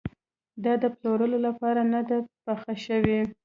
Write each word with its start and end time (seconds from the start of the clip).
دا 0.63 0.73
د 0.83 0.85
پلورلو 0.97 1.37
لپاره 1.47 1.81
نه 1.93 2.01
ده 2.07 2.17
پخه 2.45 2.73
شوې. 2.85 3.19